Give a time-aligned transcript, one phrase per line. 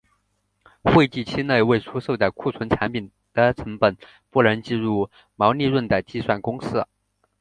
[0.81, 3.95] 会计期内未售出的库存产品的成本
[4.31, 6.83] 不能计入毛利润的计算公式。